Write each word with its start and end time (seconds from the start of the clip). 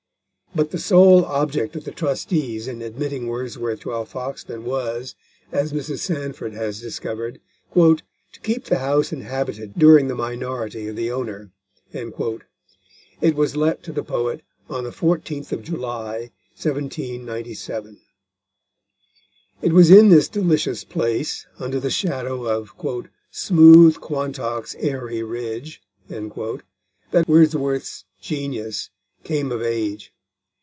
But 0.53 0.71
the 0.71 0.79
sole 0.79 1.23
object 1.23 1.77
of 1.77 1.85
the 1.85 1.93
trustees 1.93 2.67
in 2.67 2.81
admitting 2.81 3.27
Wordsworth 3.27 3.79
to 3.83 3.93
Alfoxden 3.93 4.65
was, 4.65 5.15
as 5.49 5.71
Mrs. 5.71 5.99
Sandford 5.99 6.51
has 6.51 6.81
discovered, 6.81 7.39
"to 7.73 8.01
keep 8.43 8.65
the 8.65 8.79
house 8.79 9.13
inhabited 9.13 9.75
during 9.77 10.09
the 10.09 10.13
minority 10.15 10.89
of 10.89 10.97
the 10.97 11.09
owner;" 11.09 11.51
it 11.93 13.35
was 13.35 13.55
let 13.55 13.81
to 13.83 13.93
the 13.93 14.03
poet 14.03 14.41
on 14.69 14.83
the 14.83 14.89
14th 14.89 15.53
of 15.53 15.63
July 15.63 16.31
1797. 16.57 18.01
It 19.61 19.71
was 19.71 19.89
in 19.89 20.09
this 20.09 20.27
delicious 20.27 20.83
place, 20.83 21.47
under 21.59 21.79
the 21.79 21.89
shadow 21.89 22.43
of 22.43 22.73
"smooth 23.31 23.95
Quantock's 24.01 24.75
airy 24.79 25.23
ridge," 25.23 25.81
that 26.09 26.61
Wordsworth's 27.25 28.03
genius 28.19 28.89
came 29.23 29.53
of 29.53 29.61
age. 29.61 30.11